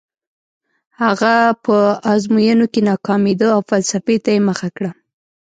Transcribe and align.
هغه 1.01 1.33
په 1.65 1.77
ازموینو 2.13 2.65
کې 2.73 2.81
ناکامېده 2.89 3.47
او 3.55 3.61
فلسفې 3.69 4.17
ته 4.23 4.29
یې 4.35 4.41
مخه 4.49 4.69
کړه 4.77 4.91